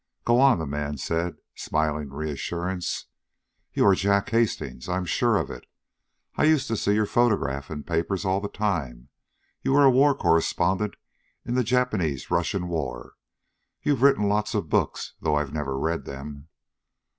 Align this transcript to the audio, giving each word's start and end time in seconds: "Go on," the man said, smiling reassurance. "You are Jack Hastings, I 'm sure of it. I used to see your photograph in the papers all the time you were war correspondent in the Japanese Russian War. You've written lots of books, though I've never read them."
"Go 0.25 0.39
on," 0.39 0.57
the 0.57 0.65
man 0.65 0.97
said, 0.97 1.35
smiling 1.53 2.09
reassurance. 2.09 3.05
"You 3.71 3.85
are 3.85 3.93
Jack 3.93 4.31
Hastings, 4.31 4.89
I 4.89 4.97
'm 4.97 5.05
sure 5.05 5.37
of 5.37 5.51
it. 5.51 5.67
I 6.37 6.45
used 6.45 6.67
to 6.69 6.75
see 6.75 6.95
your 6.95 7.05
photograph 7.05 7.69
in 7.69 7.81
the 7.81 7.83
papers 7.83 8.25
all 8.25 8.41
the 8.41 8.47
time 8.49 9.09
you 9.61 9.73
were 9.73 9.87
war 9.91 10.15
correspondent 10.15 10.95
in 11.45 11.53
the 11.53 11.63
Japanese 11.63 12.31
Russian 12.31 12.67
War. 12.67 13.13
You've 13.83 14.01
written 14.01 14.27
lots 14.27 14.55
of 14.55 14.69
books, 14.69 15.13
though 15.21 15.35
I've 15.35 15.53
never 15.53 15.77
read 15.77 16.05
them." 16.05 16.47